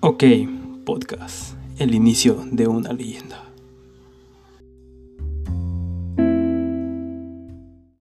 [0.00, 0.22] Ok,
[0.86, 3.47] podcast, el inicio de una leyenda.